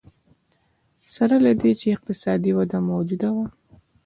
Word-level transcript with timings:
سره 1.15 1.35
له 1.45 1.51
دې 1.61 1.71
چې 1.79 1.87
اقتصادي 1.95 2.51
وده 2.57 2.77
موجوده 2.91 3.29
وه. 3.35 3.45